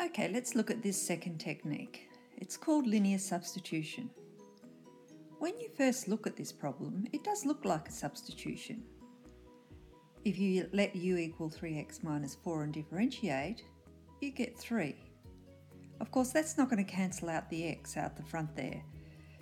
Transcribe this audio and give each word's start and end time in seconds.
Okay, 0.00 0.30
let's 0.32 0.54
look 0.54 0.70
at 0.70 0.80
this 0.80 1.00
second 1.00 1.38
technique. 1.38 2.08
It's 2.36 2.56
called 2.56 2.86
linear 2.86 3.18
substitution. 3.18 4.08
When 5.40 5.58
you 5.58 5.68
first 5.76 6.06
look 6.06 6.24
at 6.24 6.36
this 6.36 6.52
problem, 6.52 7.04
it 7.12 7.24
does 7.24 7.44
look 7.44 7.64
like 7.64 7.88
a 7.88 7.92
substitution. 7.92 8.84
If 10.24 10.38
you 10.38 10.68
let 10.72 10.94
u 10.94 11.16
equal 11.16 11.50
3x 11.50 12.04
minus 12.04 12.36
4 12.36 12.62
and 12.62 12.72
differentiate, 12.72 13.64
you 14.20 14.30
get 14.30 14.56
3. 14.56 14.94
Of 16.00 16.12
course, 16.12 16.30
that's 16.30 16.56
not 16.56 16.70
going 16.70 16.84
to 16.84 16.90
cancel 16.90 17.28
out 17.28 17.50
the 17.50 17.66
x 17.66 17.96
out 17.96 18.16
the 18.16 18.22
front 18.22 18.54
there. 18.54 18.80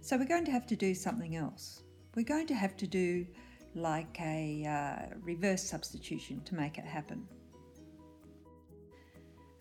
So 0.00 0.16
we're 0.16 0.24
going 0.24 0.46
to 0.46 0.52
have 0.52 0.66
to 0.66 0.76
do 0.76 0.96
something 0.96 1.36
else. 1.36 1.84
We're 2.16 2.24
going 2.24 2.48
to 2.48 2.54
have 2.54 2.76
to 2.78 2.88
do 2.88 3.24
like 3.76 4.20
a 4.20 4.66
uh, 4.66 5.14
reverse 5.22 5.62
substitution 5.62 6.42
to 6.46 6.56
make 6.56 6.76
it 6.76 6.84
happen. 6.84 7.28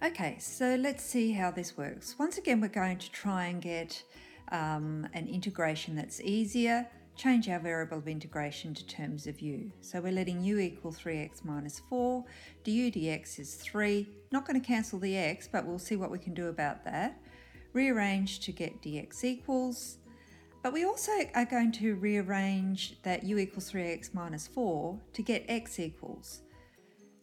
Okay, 0.02 0.38
so 0.39 0.77
let's 0.79 1.04
see 1.04 1.34
how 1.34 1.52
this 1.52 1.76
works. 1.76 2.16
Once 2.17 2.38
again, 2.38 2.62
we're 2.62 2.70
going 2.70 2.98
to 2.99 3.12
try 3.12 3.48
and 3.48 3.62
get 3.62 4.02
um, 4.49 5.05
an 5.13 5.27
integration 5.27 5.94
that's 5.94 6.22
easier, 6.22 6.88
change 7.17 7.49
our 7.49 7.59
variable 7.59 7.98
of 7.98 8.08
integration 8.08 8.73
to 8.75 8.88
terms 8.88 9.27
of 9.27 9.41
u. 9.41 9.70
So 9.81 9.99
we're 9.99 10.13
letting 10.13 10.41
u 10.41 10.58
equal 10.58 10.94
3x 10.94 11.44
minus 11.44 11.81
4, 11.89 12.23
du 12.63 12.89
dx 12.89 13.39
is 13.39 13.55
3. 13.55 14.08
Not 14.31 14.48
going 14.48 14.59
to 14.59 14.66
cancel 14.66 14.99
the 14.99 15.17
x, 15.17 15.49
but 15.52 15.66
we'll 15.66 15.77
see 15.77 15.98
what 15.98 16.11
we 16.11 16.17
can 16.17 16.34
do 16.34 16.47
about 16.47 16.86
that. 16.86 17.22
Rearrange 17.73 18.39
to 18.39 18.53
get 18.53 18.81
dx 18.81 19.25
equals, 19.25 19.97
but 20.63 20.72
we 20.72 20.86
also 20.86 21.11
are 21.36 21.44
going 21.44 21.73
to 21.73 21.95
rearrange 21.95 23.02
that 23.03 23.25
u 23.25 23.38
equals 23.38 23.70
3x 23.70 24.13
minus 24.13 24.47
4 24.47 24.97
to 25.11 25.22
get 25.22 25.44
x 25.50 25.77
equals. 25.77 26.39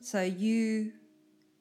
So 0.02 0.20
u 0.20 0.92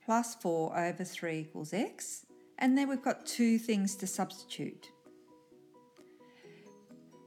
plus 0.06 0.36
4 0.36 0.78
over 0.78 1.04
3 1.04 1.40
equals 1.40 1.74
x. 1.74 2.26
And 2.60 2.78
then 2.78 2.88
we've 2.88 3.02
got 3.02 3.26
two 3.26 3.58
things 3.58 3.96
to 3.98 4.08
substitute. 4.08 4.92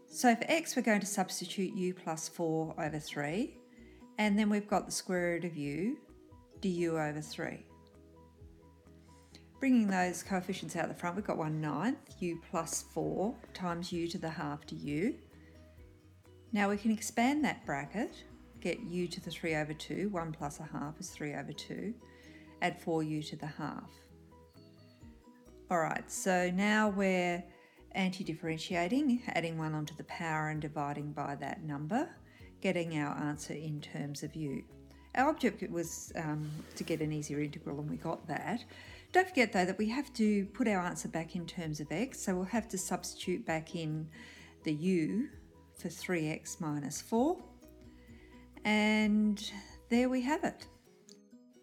So 0.07 0.35
for 0.35 0.45
x, 0.49 0.75
we're 0.75 0.83
going 0.83 1.01
to 1.01 1.07
substitute 1.07 1.75
u 1.75 1.93
plus 1.93 2.29
4 2.29 2.75
over 2.79 2.99
3. 2.99 3.57
And 4.19 4.39
then 4.39 4.49
we've 4.49 4.69
got 4.69 4.87
the 4.87 4.93
square 4.93 5.33
root 5.35 5.45
of 5.45 5.57
u, 5.57 5.99
du 6.61 6.99
over 6.99 7.21
3. 7.21 7.65
Bringing 9.61 9.89
those 9.89 10.23
coefficients 10.23 10.77
out 10.77 10.89
the 10.89 10.95
front, 10.95 11.17
we've 11.17 11.27
got 11.27 11.37
1 11.37 11.61
ninth, 11.61 11.99
u 12.21 12.41
plus 12.51 12.85
4 12.95 13.35
times 13.55 13.93
u 13.93 14.09
to 14.09 14.19
the 14.19 14.31
half 14.31 14.65
du. 14.67 15.15
Now 16.53 16.71
we 16.71 16.77
can 16.77 16.91
expand 16.91 17.45
that 17.45 17.67
bracket, 17.67 18.25
get 18.61 18.81
u 18.81 19.07
to 19.09 19.21
the 19.21 19.31
3 19.31 19.57
over 19.57 19.75
2, 19.75 20.09
1 20.09 20.33
plus 20.33 20.61
a 20.61 20.65
half 20.65 20.99
is 20.99 21.11
3 21.11 21.35
over 21.35 21.53
2 21.53 21.93
add 22.63 22.81
4u 22.83 23.29
to 23.31 23.37
the 23.37 23.47
half. 23.47 23.91
All 25.71 25.81
right, 25.81 26.11
so 26.11 26.51
now 26.51 26.89
we're 26.89 27.45
anti-differentiating, 27.93 29.23
adding 29.29 29.59
1 29.59 29.75
onto 29.75 29.95
the 29.97 30.05
power 30.05 30.49
and 30.49 30.61
dividing 30.61 31.13
by 31.13 31.35
that 31.37 31.63
number, 31.63 32.09
getting 32.61 32.99
our 32.99 33.17
answer 33.19 33.55
in 33.55 33.81
terms 33.81 34.23
of 34.23 34.35
u. 34.35 34.63
Our 35.15 35.31
objective 35.31 35.71
was 35.71 36.13
um, 36.17 36.51
to 36.77 36.85
get 36.85 37.01
an 37.01 37.13
easier 37.13 37.41
integral 37.41 37.81
and 37.81 37.91
we 37.91 37.97
got 37.97 38.27
that. 38.29 38.65
Don't 39.13 39.27
forget 39.27 39.53
though 39.53 39.65
that 39.65 39.79
we 39.79 39.89
have 39.89 40.13
to 40.15 40.47
put 40.47 40.69
our 40.69 40.81
answer 40.81 41.09
back 41.09 41.35
in 41.35 41.47
terms 41.47 41.81
of 41.81 41.91
x, 41.91 42.21
so 42.21 42.35
we'll 42.35 42.45
have 42.45 42.69
to 42.69 42.79
substitute 42.79 43.45
back 43.45 43.75
in 43.75 44.09
the 44.65 44.73
u 44.73 45.29
for 45.79 45.89
3x 45.89 46.61
minus 46.61 47.01
4. 47.01 47.37
And 48.65 49.51
there 49.89 50.09
we 50.09 50.21
have 50.23 50.45
it. 50.45 50.67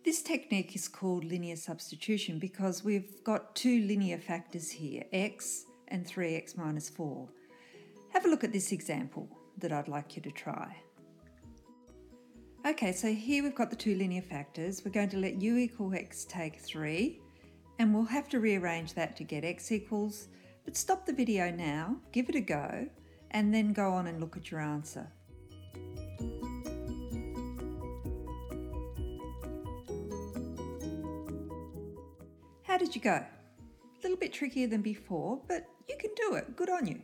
This 0.05 0.21
technique 0.21 0.75
is 0.75 0.87
called 0.87 1.23
linear 1.23 1.55
substitution 1.55 2.37
because 2.37 2.83
we've 2.83 3.23
got 3.23 3.55
two 3.55 3.81
linear 3.87 4.19
factors 4.19 4.69
here, 4.69 5.03
x 5.11 5.65
and 5.87 6.05
3x 6.05 6.55
minus 6.55 6.89
4. 6.89 7.27
Have 8.13 8.23
a 8.23 8.27
look 8.27 8.43
at 8.43 8.53
this 8.53 8.71
example 8.71 9.27
that 9.57 9.71
I'd 9.71 9.87
like 9.87 10.15
you 10.15 10.21
to 10.21 10.29
try. 10.29 10.77
Okay, 12.67 12.91
so 12.91 13.11
here 13.11 13.41
we've 13.41 13.55
got 13.55 13.71
the 13.71 13.75
two 13.75 13.95
linear 13.95 14.21
factors. 14.21 14.83
We're 14.85 14.91
going 14.91 15.09
to 15.09 15.17
let 15.17 15.41
u 15.41 15.57
equal 15.57 15.95
x 15.95 16.23
take 16.25 16.61
3, 16.61 17.19
and 17.79 17.91
we'll 17.91 18.05
have 18.05 18.29
to 18.29 18.39
rearrange 18.39 18.93
that 18.93 19.15
to 19.17 19.23
get 19.23 19.43
x 19.43 19.71
equals. 19.71 20.27
But 20.65 20.77
stop 20.77 21.07
the 21.07 21.13
video 21.13 21.49
now, 21.49 21.97
give 22.11 22.29
it 22.29 22.35
a 22.35 22.41
go, 22.41 22.87
and 23.31 23.51
then 23.51 23.73
go 23.73 23.89
on 23.89 24.05
and 24.05 24.19
look 24.19 24.37
at 24.37 24.51
your 24.51 24.61
answer. 24.61 25.11
How 32.75 32.79
did 32.79 32.93
you 32.93 32.99
go? 32.99 33.11
A 33.11 33.25
little 34.03 34.17
bit 34.17 34.33
trickier 34.33 34.67
than 34.67 34.81
before, 34.81 35.39
but 35.47 35.65
you 35.87 35.95
can 35.97 36.11
do 36.13 36.35
it. 36.35 36.57
Good 36.57 36.69
on 36.69 36.85
you. 36.85 37.01